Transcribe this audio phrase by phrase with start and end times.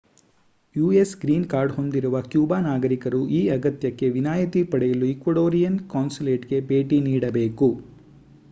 [0.75, 7.69] US green card ಹೊಂದಿರುವ Cuba ನಾಗರಿಕರು ಈ ಅಗತ್ಯಕ್ಕೆ ವಿನಾಯಿತಿ ಪಡೆಯಲು ಈಕ್ವಡೋರಿಯನ್ ಕಾನ್ಸುಲೇಟ್‌ಗೆ ಭೇಟಿ ನೀಡಬೇಕು